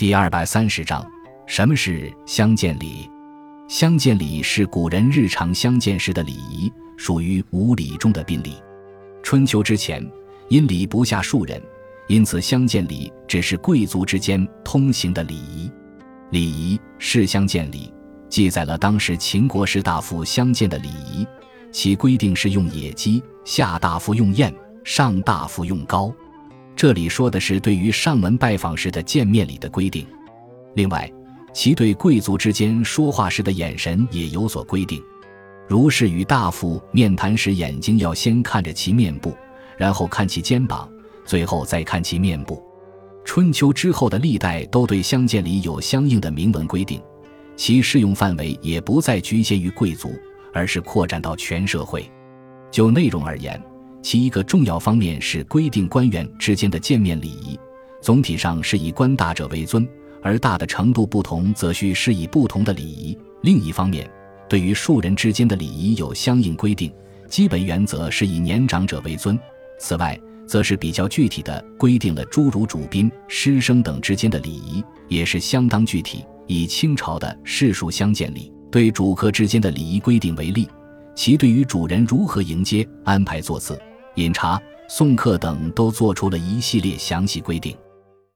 [0.00, 1.06] 第二百三十章，
[1.46, 3.06] 什么是相见礼？
[3.68, 8.54] 相见礼是古人日常相见时的礼仪，属于五礼中的宾礼。
[9.22, 10.02] 春秋之前，
[10.48, 11.62] 因礼不下庶人，
[12.08, 15.70] 因此相见礼只是贵族之间通行的礼仪。
[16.30, 17.92] 礼仪是相见礼，
[18.30, 21.26] 记载了当时秦国士大夫相见的礼仪，
[21.70, 24.50] 其规定是用野鸡，下大夫用雁，
[24.82, 26.10] 上大夫用羔。
[26.80, 30.06] 这里说的是对于上门拜访时的见面礼的规定，
[30.72, 31.12] 另外，
[31.52, 34.98] 其对贵族之间说话时的眼神也有所规定。
[35.68, 39.36] 如是与大夫面谈时，眼睛要先看着其面部，
[39.76, 40.90] 然后看其肩膀，
[41.26, 42.64] 最后再看其面部。
[43.26, 46.98] 春秋之后的历代都对相见礼有相应的明文规定，
[47.56, 50.14] 其适用范围也不再局限于贵族，
[50.54, 52.10] 而是扩展到全社会。
[52.70, 53.62] 就内容而言。
[54.02, 57.58] 其一个重要方面是规定官员之间的见面礼仪，
[58.00, 59.86] 总体上是以官大者为尊，
[60.22, 63.16] 而大的程度不同，则需施以不同的礼仪。
[63.42, 64.10] 另一方面，
[64.48, 66.92] 对于庶人之间的礼仪有相应规定，
[67.28, 69.38] 基本原则是以年长者为尊。
[69.78, 76.24] 此外，则是比较具体的规定了诸如主宾、师生等之间的礼仪，也是相当具体。
[76.46, 80.68] 以清朝的世庶相见礼对主客之间的礼仪规定为例，
[81.14, 83.80] 其对于主人如何迎接、安排座次。
[84.16, 87.76] 饮茶、送客等都做出了一系列详细规定。